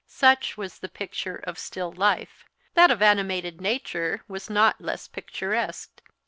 [0.07, 2.43] Such was the picture of still life.
[2.73, 6.01] That of animated nature was not less picturesque.